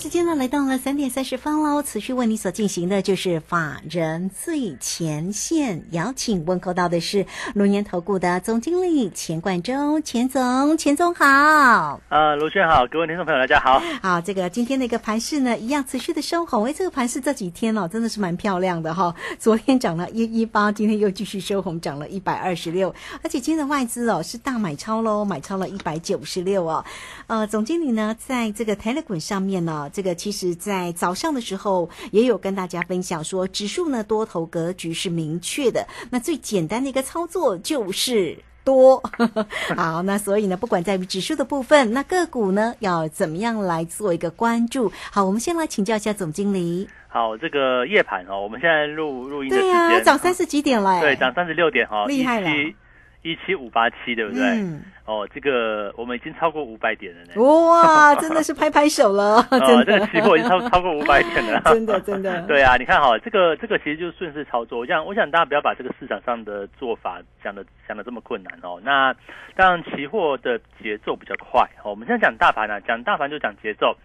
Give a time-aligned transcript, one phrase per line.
[0.00, 12.00] 时间呢来到了三点三十分喽，持续为你所进行的就是法人最前线，邀请问候到的是龙岩投顾的总经理钱冠洲，钱总，钱总好。
[12.08, 13.82] 呃，卢轩好，各位听众朋友大家好。
[14.00, 16.64] 好，这个今天的一个盘势呢，一样持续的收红。
[16.64, 19.14] 哎，这个盘势这几天哦，真的是蛮漂亮的哈。
[19.38, 22.88] 昨天涨了一一八，今天又继续收红，涨了一百二十六。
[23.22, 26.82] 而且今天的外资哦是大买超喽，买超了一百九十六哦。
[27.26, 29.88] 呃，总经理呢，在这个 Telegram 上面呢。
[29.92, 35.86] 这个其实，在早上的时候也有跟大家分享说，指数呢多头格局是明确的。
[36.10, 39.02] 那最简单的一个操作就是多。
[39.76, 44.90] 好，那所以呢，不管在于指数的部分，那个股呢要怎么样来做一个关注？
[45.10, 46.88] 好，我们先来请教一下总经理。
[47.08, 52.50] 好，这个夜盘哦，我们现在录录音的时间，对啊，涨三十几点了，对，涨三十六点哈，厉害了。
[53.22, 54.42] 一七五八七，对不对？
[55.10, 57.42] 哦，这个我们已经超过五百点了呢。
[57.42, 61.60] 哇，真的是拍拍手了， 真的，这个期货已经超超过五百 点了。
[61.64, 62.40] 真的，真的。
[62.46, 64.78] 对啊，你看哈，这个这个其实就是顺势操作。
[64.78, 68.80] 我想，我想大家不要把这个市场上的做法想的想的这么困难哦。
[68.84, 69.12] 那
[69.56, 71.90] 当然，期货的节奏比较快哦。
[71.90, 73.96] 我们现在讲大盘呢，讲大盘就讲节奏。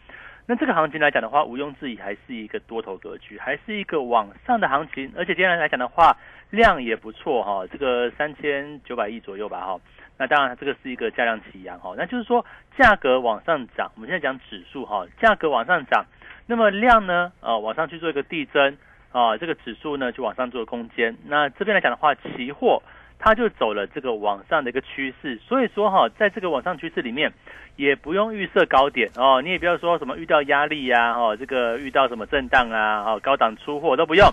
[0.47, 5.11] 那这个行情来讲的话，毋庸置疑还是一个多头格局，还是一个往上的行情。
[5.15, 6.15] 而且今天来讲的话，
[6.49, 9.79] 量也不错哈，这个三千九百亿左右吧哈。
[10.17, 11.93] 那当然，这个是一个价量齐扬哈。
[11.97, 12.45] 那就是说，
[12.77, 16.05] 价格往上涨，我们现在讲指数哈，价格往上涨，
[16.47, 18.77] 那么量呢，呃，往上去做一个递增
[19.11, 21.17] 啊，这个指数呢就往上做空间。
[21.27, 22.81] 那这边来讲的话，期货。
[23.17, 27.31] 它就走了这个往上的一个趋势，所以说哈，在这个往上趋势里面，
[27.77, 34.27] 也不用预设高点哦，你也不要说什么遇到压力呀，哦，这个遇到什么震荡啊，哦，高档出货都不用。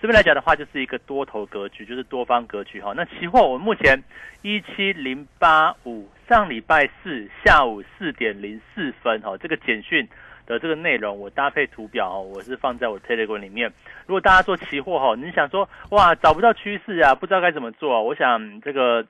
[0.00, 2.92] 这边来讲的话，就是一个多头格局，就是多方格局哈。
[2.96, 4.02] 那期货我们目前
[4.42, 10.08] 一七零八五，上礼拜四下午四点零四分哈，这个简讯。
[10.46, 13.72] 的这个内容，我搭配图表哦，我是放在我 Telegram 里面。
[14.06, 19.06] 如果大家做期货哈，你想说哇找不到趋势啊，不知道该怎么做，我想这个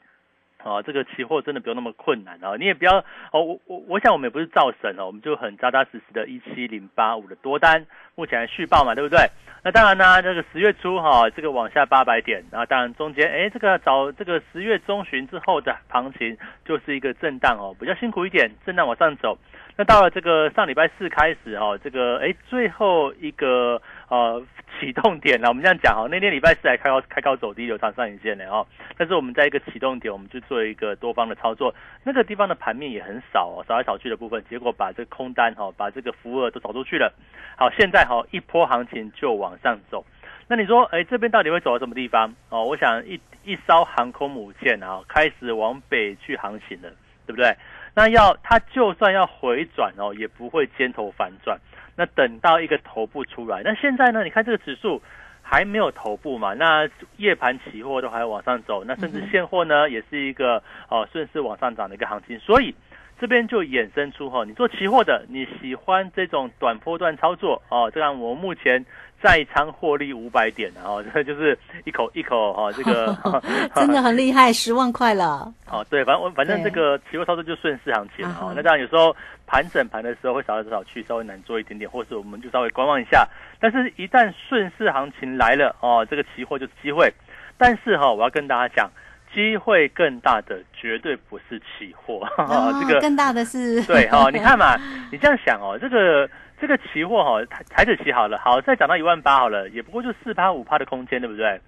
[0.62, 2.98] 哦，这个期货真的不用那么困难哦，你也不要
[3.32, 9.18] 哦，我我我想我们也不是造神哦，我们就很扎扎实实的一七零八五的多单，目前还续报嘛，对不对？
[9.62, 19.36] 那当然呢，这个十月初哈，这个往下八百点，然后当然中间哎，这个找这个十月中旬之后的行情就是一个震荡哦，比较辛苦一点，震荡往上走。
[19.76, 24.44] 那到了这个上礼拜四开始哦，这个哎最后一个呃
[24.78, 28.66] 启动点呢，我们这样讲哈，那天礼拜四还开高开高走低，留长上影线的哦。
[28.98, 37.12] 但是我们在一个启动点，我们就做一个多方的操作，那个地方的盘面也很少哦，少来少去的部分，结果把这个空单哈，把这个浮额都走出去了。
[37.56, 40.04] 好，现在哈一波行情就往上走。
[40.48, 42.64] 那你说哎这边到底会走到什么地方哦？
[42.64, 46.90] 我想一一艘航空母舰啊，开始往北去航行了，
[47.26, 47.56] 对不对？
[47.94, 51.58] 那要它就算要回转哦，也不会尖头反转。
[52.00, 54.24] 那等到一个头部出来，那现在呢？
[54.24, 55.02] 你看这个指数
[55.42, 56.54] 还没有头部嘛？
[56.54, 56.88] 那
[57.18, 62.38] 夜盘期货都还往上走，那甚至现货呢，也是一个哦顺势往上涨的一个行情。
[62.38, 62.74] 所以
[63.20, 67.90] 这边就衍生出哈，你做期货的，你喜欢这种短波段操作哦？
[67.94, 68.84] 这样我目前。
[69.22, 71.54] 在仓获利五百点，然后 这就是
[71.84, 73.14] 一口一口哈，这个
[73.76, 75.52] 真的很厉害，十万块了。
[75.70, 78.54] 哦，对，反正我反正这个期货操作就顺势行情哦。
[78.56, 79.14] 那当然有时候
[79.46, 83.28] 盘整盘的时候会少来少去，稍微难做一点点，或是我们就稍微观望一下。
[83.60, 87.12] 但是，一旦顺势行情来了哦，这个期货就是机会。
[87.58, 88.90] 但是哈，我要跟大家讲，
[89.34, 92.26] 机会更大的绝对不是期货，
[92.80, 94.28] 这个更大的是 对哈。
[94.32, 94.76] 你看嘛，
[95.12, 96.28] 你这样想哦，这个。
[96.60, 101.58] 这个期货哈，台台子期好了，好再涨到一万八好了，也不过就四趴五趴的空间，对不对？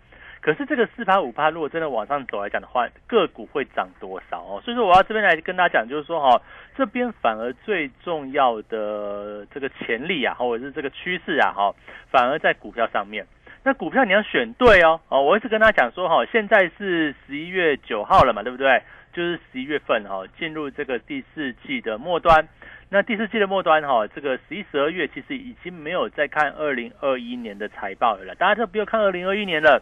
[0.42, 4.60] 可是这个四趴五趴，如果真的往上走来讲的话，个股会涨多少哦？
[4.62, 6.38] 所以说我要这边来跟大家讲，就是说哈，
[6.76, 11.74] 这边反而最重要的这个潜力啊，或者是这个趋势啊，哈，
[12.10, 13.26] 反而在股票上面。
[13.64, 18.82] 那股票你要选对哦，哦，我一直跟大家讲说哈，现在是十一月九号了嘛，对不对？
[19.12, 22.48] 就是十一月份哈，进入这个第四季的末端。
[22.88, 29.80] 那第四季的末端哈，这个十一、十二月其实已经没有再看二零二一年的财报了，大家都不要看二零二一年了，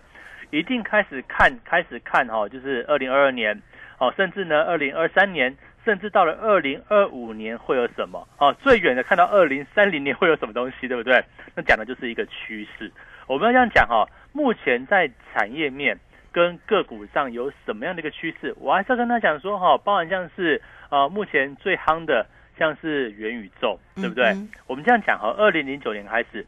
[0.50, 3.62] 一定开始看，开始看哈，就是二零二二年，
[3.99, 8.29] 哦，甚至呢二零二三年，甚至到了二零二五年会有什么？
[8.38, 11.25] 哦，最远的看到二零三零年会有什么东西，对不对？
[11.55, 12.93] 那讲的就是一个趋势。
[13.31, 15.97] 我们要这样讲哈，目前在产业面
[16.32, 18.53] 跟个股上有什么样的一个趋势？
[18.59, 22.27] 我还是要跟他讲说哈，包含像是呃目前最夯的
[22.59, 24.35] 像是元宇宙，对不对？
[24.67, 26.44] 我们这样讲哈，二零零九年开始，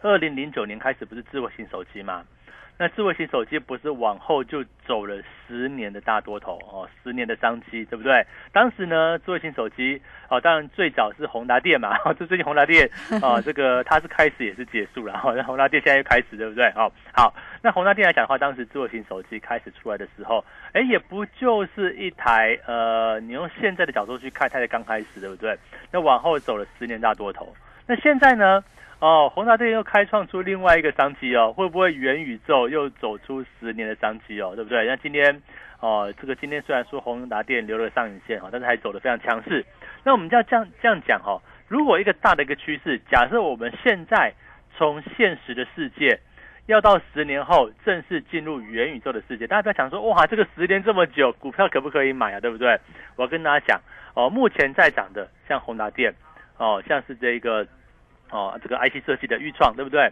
[0.00, 2.24] 二零零九年开始不是智慧型手机吗？
[2.82, 8.24] 那智慧型手机不是往后就走了十年的大多头哦，十年的商机，对不对？
[8.54, 10.00] 当时呢，智慧型手机
[10.30, 12.90] 哦，当然最早是宏达电嘛， 就最近宏达电
[13.20, 16.68] 啊，这个它是开始也是结束了，哈，那宏达电现在又开始，对不对？
[16.68, 20.42] 哦，好，那宏达电来讲的话，当时智慧型手机开始出来的时候，
[20.72, 25.54] 哎，也不就是一台呃，你用现在的角度去看，它才刚开始，对不对？
[25.92, 27.54] 那往后走了十年大多头，
[27.86, 28.64] 那现在呢？
[29.00, 34.52] 哦，宏达电又开创出另外一个商机哦，会不会元宇宙又走出十年的商机哦？
[34.54, 34.84] 对不对？
[34.86, 35.40] 那今天
[35.80, 39.64] 哦，这个今天虽然说宏达电留了上影线哈，但是还走得非常强势。
[40.04, 44.34] 那我们就要这样这样讲哈，如果一个大的一个趋势，假设我们现在
[44.76, 46.20] 从现实的世界
[46.66, 52.40] 要到十年后正式进入元宇宙的世界，大家不要想说哇，这个十年这么久，股票可不可以买啊？
[52.40, 52.78] 对不对？
[53.16, 53.80] 我要跟大家讲
[54.12, 56.12] 哦，目前在涨的像宏达电
[56.58, 57.66] 哦，像是这个。
[58.30, 60.10] 哦，这个 IC 设计的预创，对不对？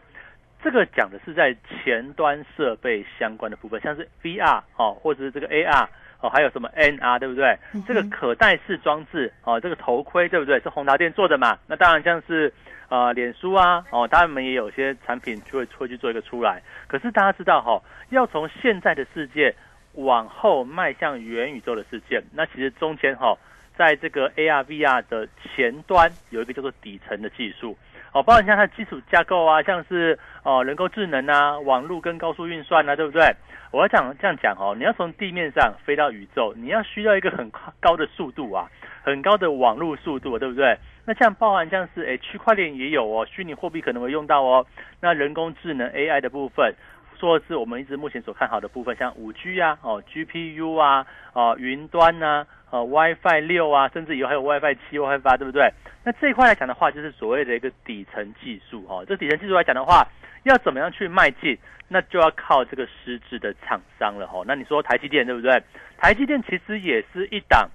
[0.63, 5.87] 这个讲的是在前端设备相关的部分，像是 VR 哦，或者是这个 AR
[6.21, 7.57] 哦，还有什么 NR，对不对？
[7.87, 10.59] 这个可戴式装置哦，这个头盔，对不对？
[10.59, 11.57] 是宏达电做的嘛？
[11.69, 12.53] 那当然像是
[12.89, 16.61] 呃，脸书啊，哦，他们也有些产品就会会去做一个出来。
[16.89, 17.81] 可是大家知道哈，
[18.11, 19.55] 要从现在的世界
[19.93, 23.37] 往后迈向元宇宙的世界，那其实中间哈，
[23.77, 27.77] 在这个 AR、VR 的前端有一个叫做底层的技术。
[28.13, 33.35] 哦，包含像它的基础架构啊，像是哦人工智能啊、网络跟高速运算啊，对不对？
[33.71, 37.51] 我要讲这样讲哦，你要从地面上飞到宇宙，你要需要一个很
[37.81, 38.67] 高的速度啊，
[39.03, 40.77] 很高的网络速度，对不对？
[41.05, 44.65] 那像包含像是诶区块链也有哦，虚拟货币可能会用到哦。
[45.01, 46.75] 那人工智能 AI 的部分，
[47.19, 52.47] 说是我们一直目前所看好的部分，像五 G 啊、哦 GPU 啊、哦云端呐。
[52.71, 55.73] 呃，WiFi 六啊，甚至以后还有 WiFi 七、WiFi 八，对不对？
[56.05, 59.03] 那这一块来讲的话，就是所谓的一个底层技术哦。
[59.09, 60.07] 这底层技术来讲的话，
[60.45, 61.57] 要怎么样去迈进，
[61.89, 64.45] 那就要靠这个实质的厂商了哦。
[64.47, 65.63] 那你说台积电对不对？
[65.97, 67.71] 台积电其实也是一档。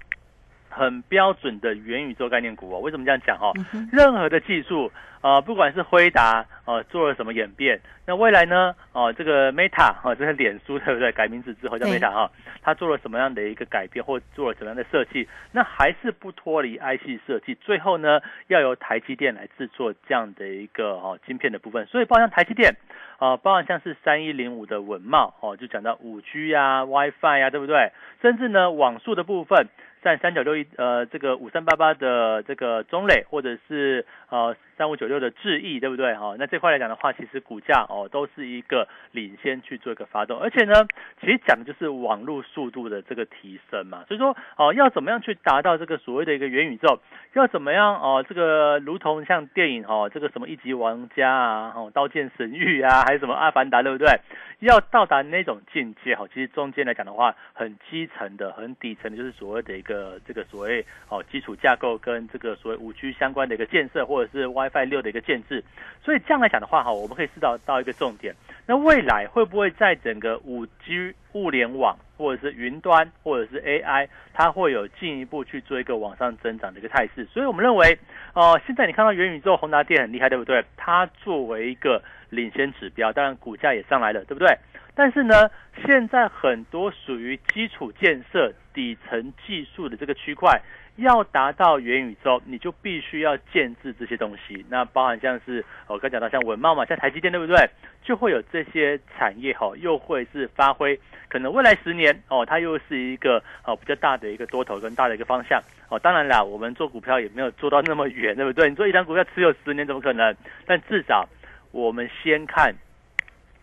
[0.76, 3.52] 很标准的元宇宙概念股哦，为什么这样讲哦？
[3.92, 4.90] 任何的技术，
[5.22, 8.74] 呃，不管是辉达，呃，做了什么演变，那未来呢？
[8.92, 11.12] 哦，这个 Meta，哦，这个脸书 对不对？
[11.12, 12.30] 改名字之后叫 Meta 哈，
[12.60, 15.28] 它做了什么样的一个改变，或做了什么样的设计？
[15.52, 21.86] 那还是不脱离 IC 设计，最后呢，要由台积电来制作这样的一个哦晶片的部分。
[21.86, 22.74] 所以，包含台积电，
[23.18, 27.92] 啊，包含像是三一零五的文茂，哦，就讲到五 G 啊、WiFi 啊，对不对？
[28.20, 29.68] 甚至呢，网速的部分。
[30.04, 36.36] 在三九六一呃这个五三八八的这个中磊，或者是呃三五九六的智毅，对不对哈？
[36.38, 40.74] 那这块来讲的话，其实股价哦都是一个领先去做一个发动，而且呢，
[41.22, 44.04] 其实讲的就是网络速度的这个提升嘛。
[44.06, 47.00] 所以说哦，要怎么样去达到这个所谓的一个元宇宙？
[47.32, 48.24] 要怎么样哦？
[48.28, 54.20] 这个如同像电影哈，这个什么一级玩家啊，哦刀剑神域啊，还是什么阿凡达，对不对？
[54.60, 65.62] 要到达那种境界哈，其实中间来讲的话，很基层的、很底层的，就是所谓的一个呃这个所谓哦基础架构跟这个所谓五 G 相关的一个建设，或者是 WiFi 六的一个建制。
[66.02, 68.34] 所以这样来讲的话哈，我们可以知道到一个重点，
[68.66, 77.24] 那未来会不会在整个五 G 物联网，或者是云端，或者是 AI，它会有进一步去做一个往上增长的一个态势？
[77.26, 77.98] 所以我们认为，
[78.34, 80.64] 哦，现在你看到元宇宙宏达电很厉害，对不对？
[80.76, 84.56] 它作为一个领先指标，当然股价也上来了，对不对？
[84.96, 85.50] 但是呢，
[85.84, 90.62] 现在很多属于基础建设、底层技术的这个区块，
[90.96, 94.64] 要达到元宇宙，你就必须要建制这些东西。
[94.68, 97.68] 那包含像是我刚讲到像文茂嘛，像台积电，对不对？
[98.02, 100.98] 就会有这些产业哈，又会是发挥
[101.28, 105.98] 可能未来十年哦，它又是一个哦比较大的一个多头跟大的一个方向哦。
[105.98, 108.68] 当然啦，我们做股票也没有做到那么远，对不对？
[108.68, 110.36] 你做一张股票持有十年怎么可能？
[110.66, 111.28] 但至少
[111.72, 112.74] 我们先看。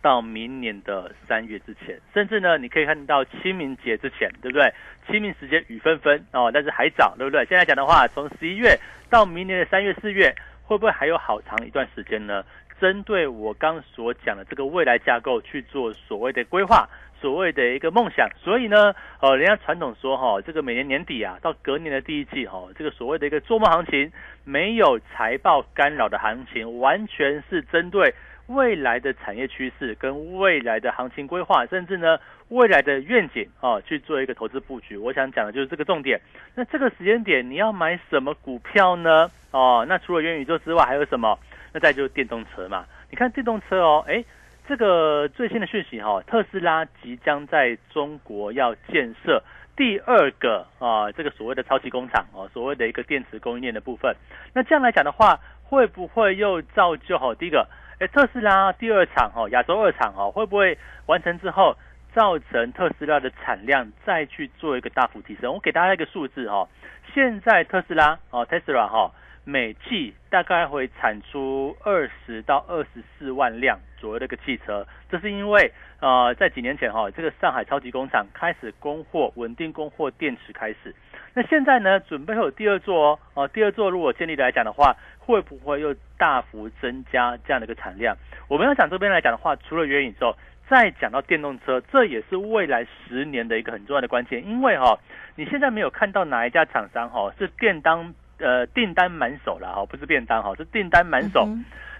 [0.01, 4.73] 到明年的三月之前，甚至呢，你可以看到清明节之前，对不对？
[5.07, 7.45] 清明时间雨纷纷哦，但是还早，对不对？
[7.45, 8.77] 现在讲的话，从十一月
[9.09, 12.43] 到明年的三月、四月，会不会还有好长一段时间呢？
[12.79, 16.89] 针对我刚所讲的这个未来架构去做所谓的规划，
[17.19, 18.27] 所谓的一个梦想。
[18.39, 24.11] 所以呢，呃，人家传统说哈，这个每年年底啊，到隔年的第一季哈，这个所谓的一个做梦行情，
[24.45, 28.15] 没有财报干扰的行情，完全是针对。
[28.53, 32.17] 未来的产业趋势跟未来的行情规划，甚至呢
[32.49, 34.97] 未来的愿景哦，去做一个投资布局。
[34.97, 36.19] 我想讲的就是这个重点。
[36.55, 39.29] 那这个时间点你要买什么股票呢？
[39.51, 41.37] 哦，那除了元宇宙之外还有什么？
[41.73, 42.85] 那再就是电动车嘛。
[43.09, 44.23] 你看电动车哦，哎，
[44.67, 49.41] 这个最新的讯息哈，特斯拉即将在中国要建设
[49.75, 54.15] 第二个啊，这个所谓的超级工厂哦，所谓的一个电池供应链的部分。
[54.53, 57.67] 那这样来讲的话，会不会又造就好第一个？
[58.01, 61.77] 哎，特斯拉第二场哦，亚洲二厂哦，会不会完成之后，
[62.15, 65.53] 造成特斯拉的产量再去做一个大幅提升？
[65.53, 66.67] 我给大家一个数字哈，
[67.13, 69.11] 现在特斯拉哦，Tesla 哈，
[69.45, 80.95] 每季大概会产出二十到二十四万辆左右的一个汽车，这是因为呃，在几年前哈，这个上海超级工厂开始供货，稳定供货电池开始。
[81.35, 88.17] 那现在呢，准备会有第二座哦，哦，第二座如果建立来讲的话，会不会又大幅增加这样的一个产量？
[88.49, 90.35] 我们要讲这边来讲的话，除了元宇宙，
[90.69, 94.45] 再讲到电动车，这也是未来十年的一个很重要的关键。
[94.45, 94.99] 因为哈，
[95.35, 101.47] 你现在没有看到哪一家厂商哈是电单呃订单满手了哈，不是便当哈，是订单满手，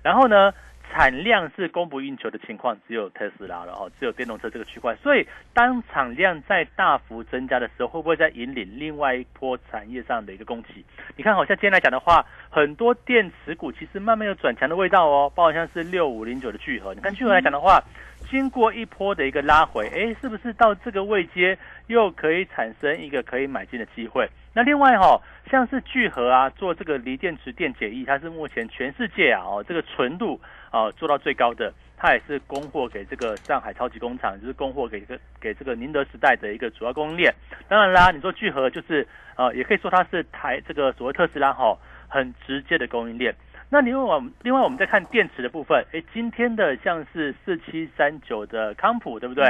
[0.04, 0.54] 然后呢？
[0.92, 4.94] 产量是供不应求的情况，只有特斯拉了哦，只有电动车这个区块。
[4.98, 10.84] 所以，当产量在大幅增加的时候，会不会再引领另外一波产业上的一个供给？
[11.16, 16.94] 你看，好像今天来讲的话，很多电池股其实慢慢有转强的味道哦，包括像是六五零九的聚合。
[16.94, 17.82] 你看聚合来讲的话，
[18.30, 21.58] 经过一波的一个拉回，哎，是不是到这个位阶
[21.88, 24.28] 又可以产生一个可以买进的机会？
[24.54, 30.40] 那另外哈，像是聚合啊，做这个锂电池电解液，它是目前全世界啊哦这个纯度
[30.72, 37.32] 啊做到最高的，它也是供货给这个上海超级工厂，就是供货给个给这个宁德时代的一个主要供应链。
[37.68, 43.36] 当然啦，你说聚合就是呃，也可以说它是台这个所谓特斯拉哈很直接的供应链。
[43.74, 49.46] 那另外我们另外我们再看电池的部分，哎，今天的像是四七三九的康普，对不对？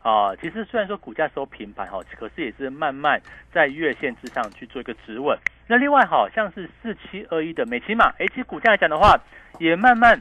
[0.00, 3.20] 啊，其实虽然说股价收平盘哈，可是也是慢慢
[3.52, 5.36] 在月线之上去做一个止稳。
[5.66, 9.18] 那另外好像是四七二一的美骑马，哎，其实股价来讲的话，
[9.58, 10.20] 也慢慢。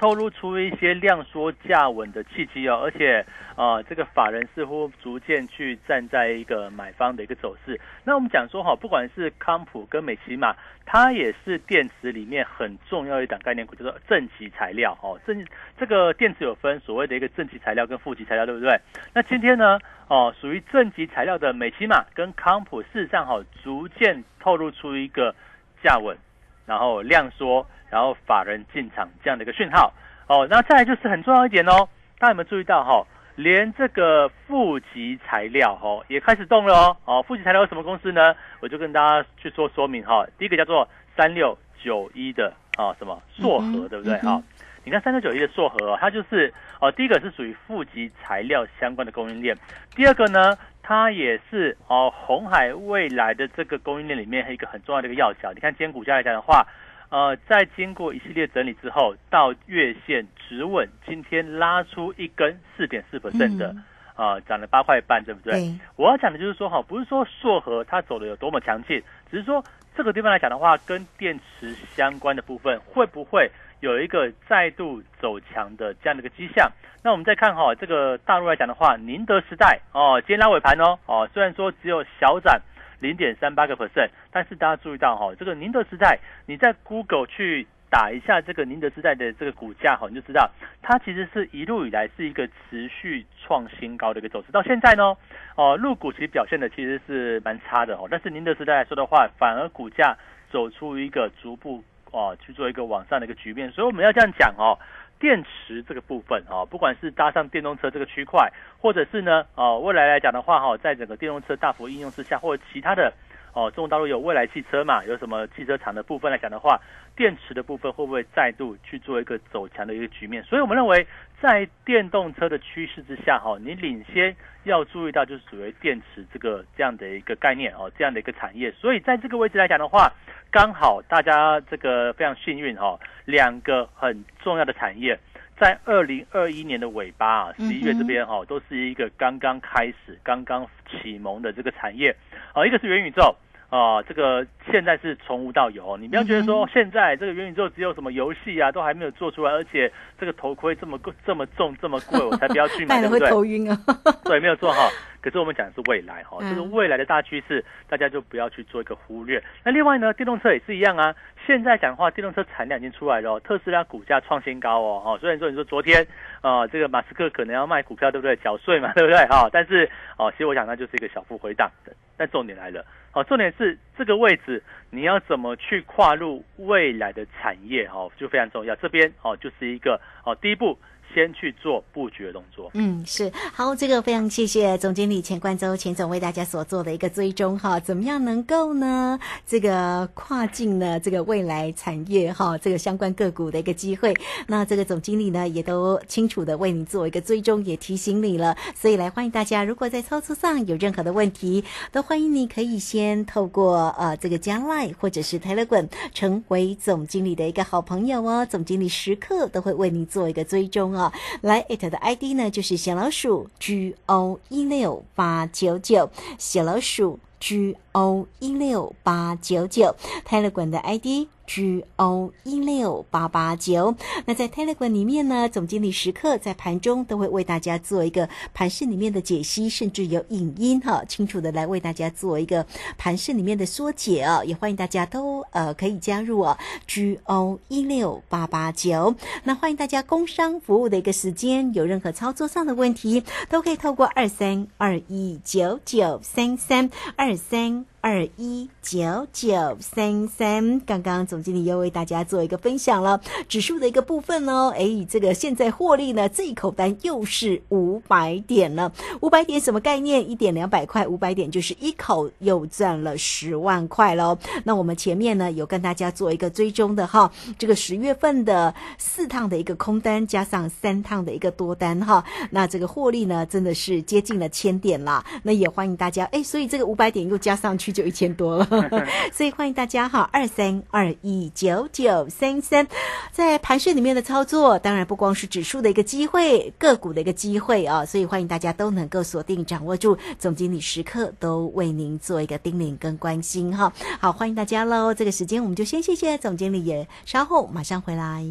[0.00, 3.22] 透露出一些量缩价稳的契机哦，而且
[3.54, 7.78] 啊，这个法人似乎逐渐去站在一个买方的一个走势。
[8.02, 15.20] 那我们讲说哈，不管是康普跟美骑马，它也是电池里面很重要一档概念股，叫做正极材料哦。
[15.26, 15.46] 正
[15.78, 18.80] 这个电池有分所谓的一个正极材料跟负极材料，对不对？
[19.12, 19.78] 那今天呢，
[20.08, 25.34] 哦，属于正极材料的美骑马跟康普，事实上哈，逐渐透露出一个
[25.82, 26.16] 价稳，
[26.64, 27.66] 然后量缩。
[27.90, 29.92] 然后法人进场这样的一个讯号
[30.28, 33.04] 哦，那再来就是很重要一点哦，大家有没有注意到哈？
[33.36, 36.96] 连这个负极材料哈也开始动了哦。
[37.06, 38.34] 哦，负极材料什么公司呢？
[38.60, 40.26] 我就跟大家去做说明哈。
[40.36, 44.18] 第一个叫做三六九一的啊，什么硕和对不对？
[44.18, 44.42] 哈，
[44.84, 49.56] 你看三六九一的硕和，它就是哦，第一个是属于负极材料相关的供应链，
[49.96, 55.50] 第二个呢，它也是哦红海未来的这个供应链里面一个很重要的一个要角。
[55.54, 56.66] 你看今天股价来讲的话。
[57.10, 63.74] 呃，在经过一系列整理之后，到月线止稳，今天拉出一根四点四 percent 的，
[64.14, 65.74] 啊，涨了八块半，对不对？
[65.96, 69.60] 我要讲的就是说，哈，不是说硕和它走的有多么强劲，只是说
[69.96, 73.50] 这个地方来讲的话，跟电池相关的部分会不会
[73.80, 76.70] 有一个再度走强的这样的一个迹象？
[77.02, 82.60] 那我们再看哈，这个大陆来讲的话，宁德时代哦，今天拉尾盘哦，哦，虽然说只有小涨。
[83.00, 90.48] 零点三八个 percent，但是大家注意到哈，这个宁德时代，你在 Google 去打一下这个宁德时代的这个股价哈，你就知道
[90.80, 94.52] 它其实是一路以来是一个持续创新高的一个走势。
[94.52, 95.16] 到现在呢，
[95.56, 100.16] 哦，入股其实表现的其实是蛮差的哦，但是宁德时代来说的话，反而股价
[100.50, 104.78] 走出一个逐步哦去做一个往上的一个局面，所以我们要这样讲哦。
[105.20, 108.50] 电池这个部分啊，不管是搭上电动车这个区块，
[108.80, 113.12] 或者是呢，啊，未来来讲的话哈，在整个电动车大幅应用之下，或者其他的
[113.52, 116.80] 哦，中国大陆有未来汽车嘛，有什么汽车厂的部分来讲的话，
[117.16, 120.42] 电池的部分会不会再度去做一个走强的一个局面？
[120.44, 121.06] 所以我们认为，
[121.40, 128.70] 在电动车的趋势之下哈，你领先要注意到就是属于电池这个这样的一个概念哦，这样的一个产业。
[128.72, 130.12] 所以在这个位置来讲的话，
[130.50, 132.98] 刚好大家这个非常幸运哈。
[133.26, 135.16] 两个很重要的产业，
[135.60, 142.16] 在二零二一年的尾巴啊，十一月这边哈，都是一个刚刚开始、刚刚启蒙的这个产业。
[142.54, 143.36] 啊，一个是元宇宙，
[143.70, 153.78] 哦，这个现在是从无到有，你不要觉得说现在这个元宇宙只有什么游戏啊，都还没有做出来，而且这个头盔这么这么重这么贵，我才不要去买， 戴了会头晕啊。
[154.24, 154.88] 对，没有错哈。
[155.22, 159.40] 可是我们讲的是未来哈，这个未来的大趋势，大家就不要去做一个忽略。
[159.62, 161.14] 那另外呢，电动车也是一样啊。
[161.46, 165.02] 现在讲话，电动车产量已经出来了，特斯拉股价创新高哦。
[165.04, 166.04] 哈，虽然说你说昨天
[166.40, 168.34] 啊，这个马斯克可能要卖股票，对不对？
[168.36, 169.18] 缴税嘛，对不对？
[169.26, 171.92] 哈，但是哦，其实我想那就是一个小幅回档的。
[172.20, 177.88] 但重点来了，好，重点是这个位置你要怎么去跨入未来的产业？
[177.88, 178.76] 哈，就非常重要。
[178.76, 180.78] 这边哦，就是一个哦，第一步。
[181.14, 182.70] 先去做布局的动作。
[182.74, 189.18] 嗯，是好，这个非常谢谢总经理钱冠周钱总为大家所做的一个追踪哈，怎么样能够呢？
[189.46, 194.14] 这个跨境呢，这个未来产业哈，这个相关个股的一个机会，
[194.46, 198.56] 那这个总经理呢也都清楚的为你做一个追踪，也提醒你了。
[198.74, 210.99] 所以来欢迎大家，如果在操作上有任何的问题，都欢迎你可以先透过呃这个加 Line 或者是 Telegram 成为总经理的一个好朋友哦，总经理时刻都会为你做一个追踪哦。
[211.40, 219.94] 来，it 的 ID 呢，就是小老鼠 G O 一六八九九，小老鼠 G O 一六八九九，
[220.24, 221.28] 泰勒管的 ID。
[221.46, 232.64] G O 一六八八九，那在 Telegram 里面呢，总经理时刻在盘中都会为大家做一个盘市里面的解析，甚至有影音哈，清楚的来为大家做一个
[232.96, 236.56] 盘市里面的缩解啊，也欢迎大家都呃可以加入哦
[236.86, 247.79] ，G O 一六八八九，那欢迎大家工商服务的一个时间，有任何操作上的问题，都可以透过二三二一九九三三二三。
[247.80, 254.72] um 二一九九三三，刚刚总经理又为大家做一个分享了指数的一个部分哦。
[254.74, 258.90] 哎，这个现在获利呢，这一口单又是五百点了。
[259.20, 260.30] 五百点什么概念？
[260.30, 264.38] 一点两百块，五百点就是一口又赚了十万块喽。
[264.64, 275.22] 那我们前面呢有跟大家做一个追踪的哈，这个十月份的四趟的一个空单加上三趟的一个多单哈，那这个获利呢真的是接近了千点啦。
[275.42, 277.89] 那也欢迎大家哎，所以这个五百点又加上去。
[277.92, 278.66] 就一千多了，
[279.32, 282.86] 所以欢迎大家哈，二三二一九九三三，
[283.32, 293.92] 在盘市里面的操作，当然不光是指数的一个机会，个股的一个机会啊，所以欢迎大家都能够锁定掌握住，总经理时刻都为您做一个叮咛跟关心哈。
[294.20, 298.44] 好，欢迎大家喽，这个时间我们就先谢谢总经理，也稍后马上回来。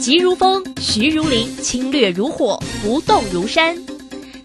[0.00, 3.76] 急如风，徐如林，侵略如火，不动如山。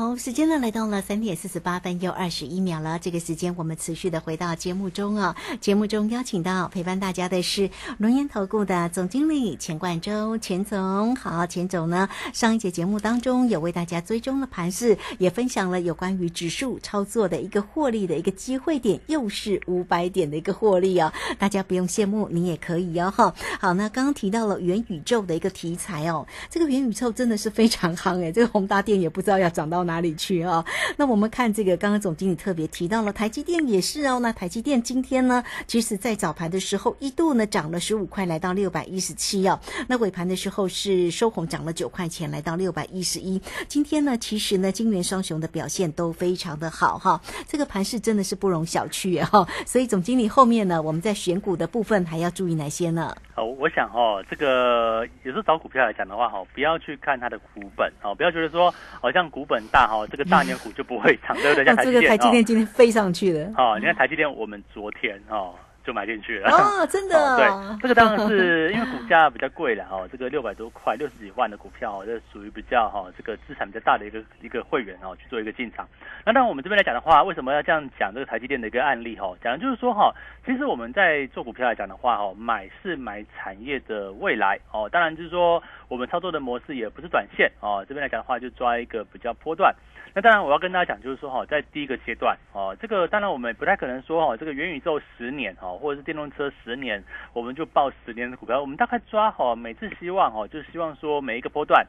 [0.00, 2.98] 好，时间呢来到了三点四十八分又二十一秒了。
[2.98, 5.36] 这个时间我们持续的回到节目中啊。
[5.60, 11.14] 节目中邀请到陪伴大家的是龙岩投顾的总经理钱冠洲，钱总。
[11.16, 21.12] 好，钱总呢上一节节目当中有为大家追踪了盘势，也分享了有关于指数操作的一个获利的一个机会点，又是五百点的一个获利哦。
[21.38, 23.12] 大家不用羡慕，你也可以哦。
[23.14, 29.80] 哈，好，那刚刚提到了元宇宙的一个题材哦，这个元宇宙真的是非常夯哎，这个宏大电也不知道要涨到。
[29.80, 30.64] 到哪里去啊？
[30.96, 34.20] 那我们看这个，刚刚总经理特别提到了台积电也是哦。
[34.20, 39.58] 那台积电今天呢，其实在早盘的时候一度呢涨了十五块，来到六百一十七哦。
[39.88, 43.40] 那尾盘的时候是收红，涨了九块钱，来到六百一十一。
[43.66, 47.20] 今天呢，其实呢，金元双雄的表现都非常的好哈。
[47.48, 49.48] 这个盘势真的是不容小觑哈。
[49.66, 53.16] 所以总经理后面呢，我们在选股的部分还要注意哪些呢？
[53.34, 59.60] 哦，我想哦，这个有时候找股票来讲的话哈，不要去看它的股本哦，不要觉得说好像股本。
[59.72, 61.64] 大哈，这个大年股就不会涨， 对不对？
[61.64, 63.52] 像台积电，台积电今天飞上去了。
[63.56, 65.54] 哦，你看台积电，我们昨天哦。
[65.90, 66.48] 就买进去了。
[66.48, 75.88] 哦，真的、 哦，对，这个当然是 因为股价比较贵了哦，这个六百多块，六十几万的股票哦，这属于比较哈、这个资产比较大的一个一个会员哦，去做一个进场。
[76.24, 80.14] 那当然我们这边来讲的话，为什么要这样讲这个台积电的一个案例哈、讲的就是说哈、
[80.46, 89.74] 其实我们在做股票来讲的话哈、买是买产业的未来哦，当然就是说我们操作的模式也不是短线哦，这边来讲的话就抓一个比较波段。
[90.12, 98.60] 那当然，我要跟大家讲，就是说哈，在第一个阶段哦，这个当然我们不太可能说哈，这个元宇宙十年哈，或者是电动车十年，我们就报十年的股票。
[98.60, 101.84] 我们大概抓好，每次希望哦，就希望说每一个波段，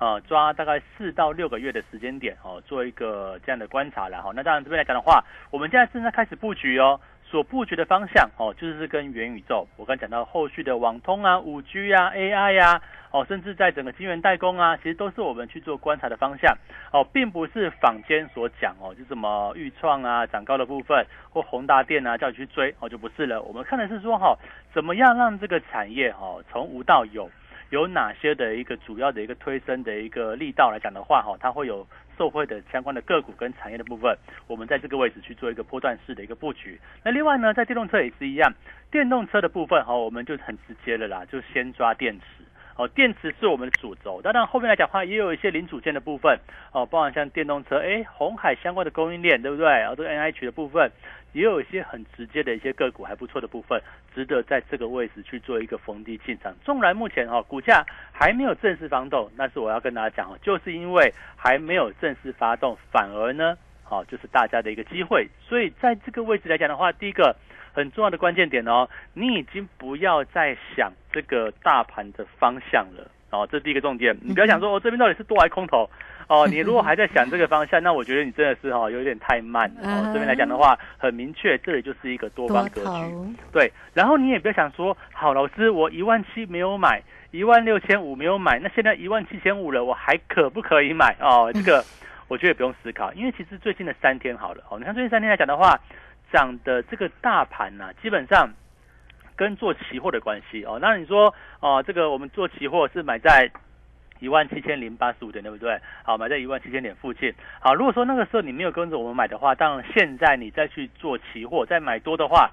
[0.00, 4.32] 呃，抓大概四到六个月的时间点哦，做一个这样的观察了哈。
[4.34, 6.98] 那当然这边来讲的话，我们现在正在开始布局哦。
[7.26, 12.80] 所布局的方向哦，就是跟元宇宙，我刚讲到后续的网通啊、五 G 啊、AI 呀、
[13.14, 16.52] 哦，甚至在整个晶圆代工啊，其实都是我们去做观察的方向
[16.92, 23.40] 哦，并不是坊间所讲哦，就什么预创啊、涨高的部分或宏达电啊叫你去追哦，就不是了。
[23.40, 24.36] 我们看的是说哈、
[24.72, 27.30] 怎么样让这个产业哈、从无到有。
[27.70, 31.84] 有哪些的一个主要的一个推升的一个力道来讲的话，哈，它会有
[32.16, 36.78] 受惠的相关的个股跟产业的部分，我们在这个位置去做一个波段式的一个布局。
[37.02, 38.52] 那另外呢，在电动车也是一样，
[38.92, 42.43] 电动车的部分哈，我们就很直接了啦，就先抓电池。
[42.76, 46.36] 哦，电池是我们的主轴，当然后面来讲的话，也有一些零组件的部分
[46.72, 49.64] 哦，包含像电动车，哎，红海相关的供应链，对不对？
[49.66, 50.90] 然后这个 N I H 的部分，
[51.32, 53.80] 也有一些很直接的一些个股还不错的部分，
[54.12, 56.52] 值得在这个位置去做一个逢低进场。
[56.64, 65.28] 纵然目前哈、哦、股价还没有正式发动，但是我要跟大家讲哦，就是因为还没有正式发动，反而呢，好、哦、就是大家的一个机会。
[65.48, 67.36] 所以在这个位置来讲的话，第一个。
[67.74, 74.16] 很重要的关键点哦，你已经不要再想这个大盘的方向了哦，这是第一个重点。
[74.22, 75.90] 你不要想说哦，这边到底是多还空头
[76.28, 80.04] 哦， 你如果还在想这个方向，那我觉得你真的是哈、哦、有点太慢哦。
[80.06, 83.36] 这边来讲的话，很明确，这里就是一个多方格局。
[83.52, 91.50] 对，然后你也不要想说，好，老师，我一万七没有买，一万六千五没有买，那现在一万七千五了，我还可不可以买哦？
[91.52, 91.84] 这个
[92.28, 95.76] 我觉得不用思考，因为其实最近的三天好了哦，你看最近三天来讲的话。
[96.34, 98.50] 涨的这个大盘呢、啊，基本上
[99.36, 100.80] 跟做期货的关系哦。
[100.82, 103.48] 那你说哦，这个我们做期货是买在
[104.18, 105.78] 一万七千零八十五点，对不对？
[106.02, 107.32] 好，买在一万七千点附近。
[107.60, 112.50] 好，如果说那个时候你没有跟着我们买的话，当然现在你再去做期货，再买多的话，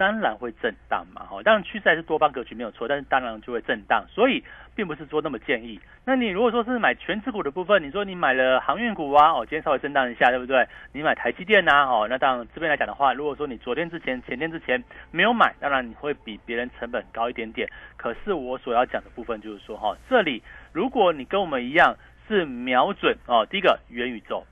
[0.00, 1.26] 当然会震荡嘛。
[1.26, 4.42] 哈，当然趋势还是多方格局没有错，但是当然就会震荡，所以
[4.74, 5.78] 并不是说那么建议。
[6.06, 10.66] 那你如果说是买全指股的部分，你说你买了航运股啊，哦，今天稍微震荡一下，对不对？
[10.94, 17.68] 你买台积电呐、啊，哦，那当然这边来讲的话，如果说你昨天之前、前天之前没有买，当然你会比别人成本高一点点。
[17.98, 21.94] 可是我所要讲的部分就是说，哈，这里如果你跟我们一样
[22.26, 24.46] 是瞄准哦，第一个元宇宙，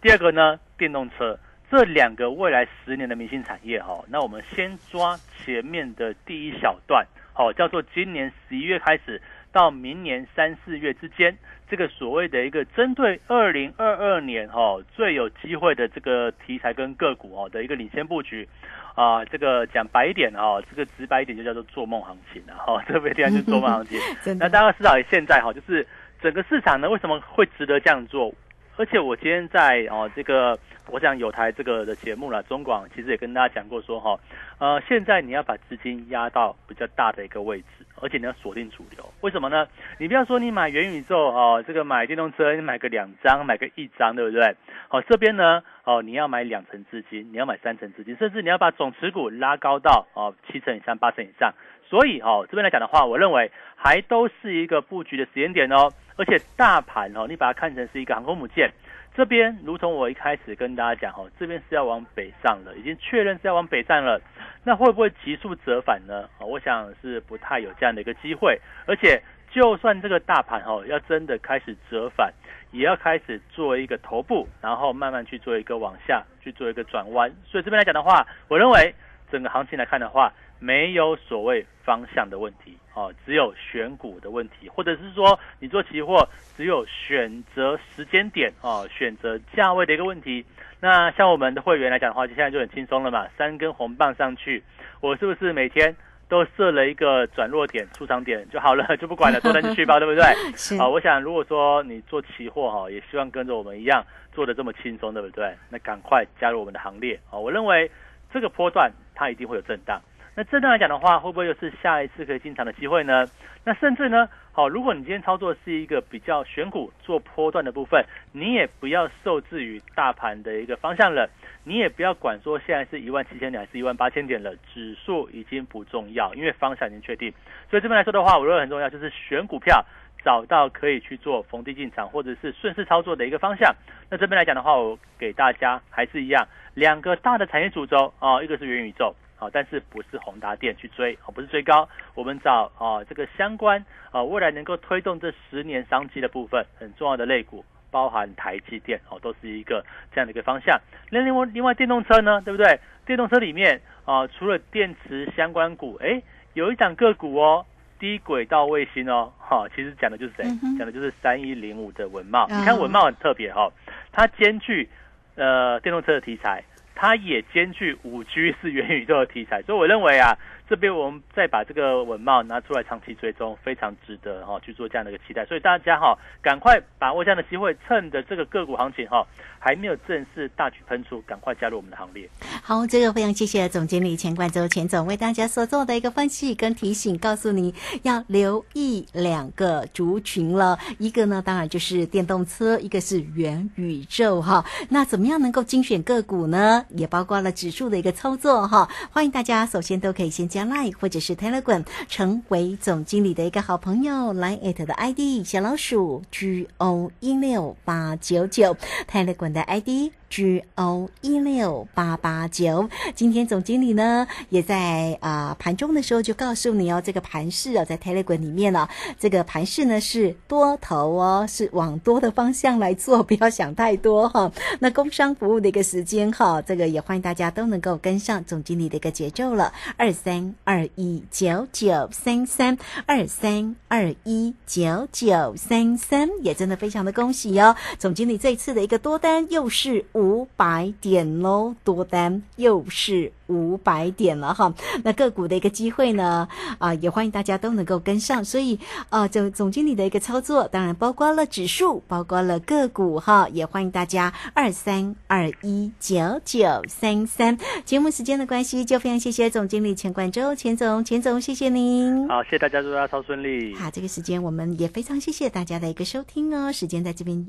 [0.00, 1.38] 第二个呢电动车。
[1.70, 11.36] 这两个未来十年的明星产业哈，那我们先抓前面的第一小段，好，叫做今年十一月开始到明年三四月之间，
[11.68, 18.48] 这个所谓的一个针对二零二二年哈最有机会的这个题材跟个股哦的一个领先布局
[18.94, 23.98] 啊，这个讲白一点哦，这个直白一点就叫做做梦行情啊，哈， 特别地方就是做梦行情。
[24.38, 25.84] 那大家知道现在哈，就是
[26.22, 28.32] 整个市场呢为什么会值得这样做？
[28.78, 30.58] 而且我今天在哦这个，
[30.90, 34.18] 我想有台这个的节目了，中广其实也跟大家讲过说哈，
[34.58, 39.02] 呃，现在你要把资金压到比较大的一个位置，而且你要锁定主流。
[39.22, 39.66] 为什么呢？
[39.98, 44.54] 你不要说你买元宇宙哦，这个买电动车，你买个两张，买个一张，对不对？
[44.88, 51.54] 好、这边呢哦，你要买两成资金，你要买三成资金，甚至你要把总持股拉高到哦七成以上、八成以上。
[51.88, 55.90] 所以哦，这边来讲的话，我认为还都是一个布局的时间点哦。
[56.16, 58.70] 而且大盘哦，你把它看成是一个航空母舰，
[59.14, 64.20] 这边如同我一开始跟大家讲哦，这边是要往北上了，已经确认是要往北上了。
[64.64, 66.28] 那会不会急速折返呢？
[66.38, 68.58] 哦，我想是不太有这样的一个机会。
[68.86, 72.32] 而且，就算这个大盘哦要真的开始折返，
[72.72, 77.30] 也要开始做一个头部，然后慢慢去做一个往下去做一个转弯。
[77.44, 78.94] 所以这边来讲的话，我认为
[79.30, 82.76] 整个行情来看的话，没有所谓方向的问题。
[82.94, 90.42] 哦，只有选股的问题，或者是说你做期货只有选择时间点哦，选择价位的一个问题。
[90.80, 94.62] 那像我们的会员来讲的话，现在就很轻松了嘛，三根红棒上去，
[95.02, 95.94] 我是不是每天
[96.26, 100.24] 都设了一个转弱点、出场点就好了， 就不管了，多单就去吧，对不对？
[100.56, 105.54] 是啊，我想如果说你做期货哈，也希望跟着我们一样做的这么轻松，对不对？
[105.68, 107.36] 那赶快加入我们的行列啊！
[107.36, 107.90] 我认为
[108.32, 110.00] 这个波段它一定会有震荡。
[110.38, 113.26] 那震荡来讲的话，会不会又是下一次可以进场的机会呢？
[113.64, 121.26] 那甚至呢，好，如果你今天操作是一个比较选股做波段的部分，你也不要受制于大盘的一个方向了，
[121.64, 127.32] 你也不要管说现在是一万七千点还是一万八千点了，指数已经不重要，因为方向已经确定。
[127.70, 129.84] 所以这边来说的话，我认为很重要就是选股票。
[130.24, 133.72] 找到可以去做逢低进场或者是顺势操作的一个方向。
[134.10, 150.80] 那这边来讲的话，我给大家还是一样，两个大的产业主轴啊，一个是元宇宙啊，但是不是宏达电去追啊，不是追高，我们找啊这个相关啊未来能够推动这十年商机的部分很重要的类股，包含台积电哦，都是一个这样的一个方向。
[151.10, 152.78] 那另外另外电动车呢，对不对？
[153.04, 156.22] 电动车里面啊，除了电池相关股，哎，
[156.54, 157.64] 有一档个股哦。
[157.98, 160.44] 低轨道卫星哦，哈，其实讲的就是谁？
[160.76, 162.46] 讲的就是三一零五的文茂。
[162.46, 163.72] 你看文茂很特别哈，
[164.12, 164.86] 它兼具
[165.34, 166.62] 呃电动车的题材，
[166.96, 170.36] 它也兼具五 G 是元宇宙的题材，所以我认为啊。
[170.68, 179.24] 这边我们再把这个文帽拿出来长期追踪，非常值得哈去做这样的一个期待，所以大家哈赶快把握这样的机会，趁着这个个股行情哈
[179.60, 182.28] 还没有正式大举喷出，赶快加入我们的行列。
[182.62, 194.64] 好，这个非常谢谢总经理钱冠洲钱总为大家所做的一个分析跟提醒，告诉你要留意两个族群了，一个呢当然就是电动车，一个是元宇宙哈。
[194.88, 196.84] 那怎么样能够精选个股呢？
[196.90, 198.88] 也包括了指数的一个操作哈。
[199.12, 200.50] 欢迎大家首先都可以先。
[200.56, 208.74] 加 Line 或者是 Telegram 成为总经理的一个好朋友，Line 的 ID 小老鼠 G O 一六八九九
[209.06, 210.12] ，Telegram 的 ID。
[210.28, 224.50] G O 一六八八九，今天总经理呢也在啊盘中的时候就告诉你哦，这个盘势哦在 Telegram 里面呢，这个盘势呢是多头哦，是往多的方向来做， 不要想太多哈。
[224.80, 240.04] 那工商服务的一个时间哈，这个也欢迎大家都能够跟上总经理的一个节奏了，二三二一九九三三二三二一九九三三，也真的非常的恭喜哦，总经理这一次的一个多单又是。
[240.16, 243.32] 五百点喽，多单又是。
[243.48, 244.74] 五百点了哈，
[245.04, 246.48] 那个股的一个机会呢
[246.78, 248.44] 啊，也欢迎大家都能够跟上。
[248.44, 248.76] 所以
[249.08, 257.56] 啊，总总经理的一个操作，当然包括了指数，包括了个股哈，也欢迎大家二三二一九九三三。
[257.84, 262.28] 节目时间的关系，就非常谢谢总经理钱冠洲钱总钱总，谢谢您。
[262.28, 263.72] 好，谢谢大家，祝大家超顺利。
[263.76, 266.72] 好，这个时间我们也非常谢谢大家的一个收听哦。
[266.72, 267.48] 时间在这边，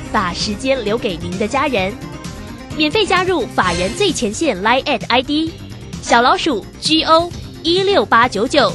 [0.11, 1.93] 把时间留给您的家人。
[2.77, 5.51] 免费加入法人最前线 Line at ID
[6.01, 7.31] 小老鼠 G O
[7.63, 8.71] 一六八九九，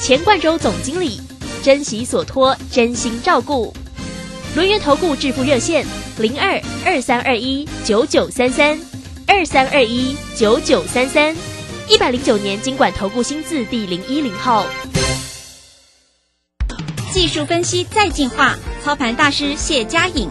[0.00, 1.20] 钱冠洲总经理，
[1.62, 3.74] 珍惜所托，真心照顾。
[4.54, 5.84] 轮源投顾致富热线
[6.18, 8.78] 零二二三二一九九三三
[9.26, 11.34] 二三二一九九三三，
[11.88, 14.64] 一百零九年经管投顾新字第零一零号。
[17.10, 20.30] 技术分析再进化，操盘大师谢佳颖。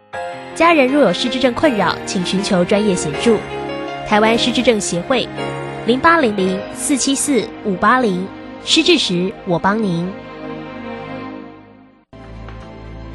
[0.61, 3.35] 家人若有失智症困扰，请寻求专业协助。
[4.07, 5.27] 台湾失智症协会，
[5.87, 8.27] 零八零零四七四五八零，
[8.63, 10.07] 失智时我帮您。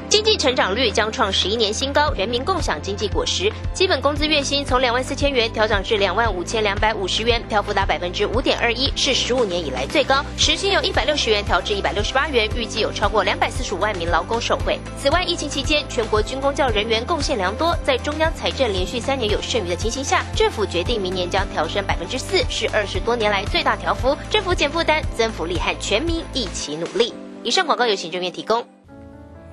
[0.09, 3.53] 经济成长率将创十一年新高，人民共享经济果实。
[3.75, 10.25] 基本工资月薪从两万四千元调整至两万五千两百五十元，漂幅达百分之五点二一，是十五年以来最高。
[10.39, 14.79] 时薪由一百六十元调至一百六十八元，预计有超过两百四十五万名劳工受惠。
[14.97, 24.17] 此外，疫情期间全国军工教人员贡献良多，在中央财政连续三年有剩余的情形下，政府决定明年将调升百分之四，是二十多年来最大调幅。
[24.31, 27.13] 政府减负担，增福利，和全民一起努力。
[27.43, 28.76] 以上广告由行政院提供。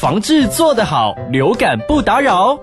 [0.00, 2.56] 防治做得好，流感不打扰。